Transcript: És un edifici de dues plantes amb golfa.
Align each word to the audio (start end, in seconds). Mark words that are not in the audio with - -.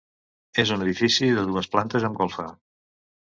És 0.63 0.69
un 0.75 0.85
edifici 0.85 1.29
de 1.39 1.43
dues 1.51 1.69
plantes 1.75 2.09
amb 2.09 2.19
golfa. 2.23 2.47